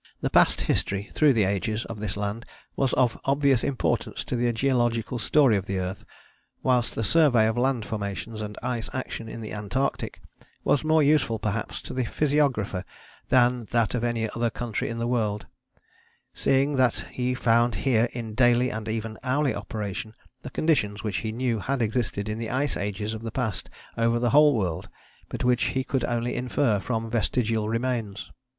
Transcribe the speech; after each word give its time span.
The 0.21 0.31
past 0.31 0.61
history, 0.61 1.11
through 1.13 1.33
the 1.33 1.43
ages, 1.43 1.85
of 1.85 1.99
this 1.99 2.17
land 2.17 2.43
was 2.75 2.91
of 2.93 3.19
obvious 3.25 3.63
importance 3.63 4.23
to 4.23 4.35
the 4.35 4.51
geological 4.51 5.19
story 5.19 5.55
of 5.57 5.67
the 5.67 5.77
earth, 5.77 6.05
whilst 6.63 6.95
the 6.95 7.03
survey 7.03 7.45
of 7.45 7.55
land 7.55 7.85
formations 7.85 8.41
and 8.41 8.57
ice 8.63 8.89
action 8.93 9.29
in 9.29 9.41
the 9.41 9.53
Antarctic 9.53 10.19
was 10.63 10.83
more 10.83 11.03
useful 11.03 11.37
perhaps 11.37 11.83
to 11.83 11.93
the 11.93 12.03
physiographer 12.05 12.83
than 13.29 13.65
that 13.65 13.93
of 13.93 14.03
any 14.03 14.27
other 14.31 14.49
country 14.49 14.89
in 14.89 14.97
the 14.97 15.05
world, 15.05 15.45
seeing 16.33 16.77
that 16.77 17.05
he 17.11 17.35
found 17.35 17.75
here 17.85 18.09
in 18.11 18.33
daily 18.33 18.71
and 18.71 18.89
even 18.89 19.19
hourly 19.21 19.53
operation 19.53 20.15
the 20.41 20.49
conditions 20.49 21.03
which 21.03 21.17
he 21.17 21.31
knew 21.31 21.59
had 21.59 21.79
existed 21.79 22.27
in 22.27 22.39
the 22.39 22.49
ice 22.49 22.75
ages 22.75 23.13
of 23.13 23.21
the 23.21 23.29
past 23.29 23.69
over 23.99 24.17
the 24.17 24.31
whole 24.31 24.55
world, 24.57 24.89
but 25.29 25.43
which 25.43 25.65
he 25.77 25.83
could 25.83 26.03
only 26.05 26.33
infer 26.35 26.79
from 26.79 27.07
vestigial 27.11 27.69
remains. 27.69 28.31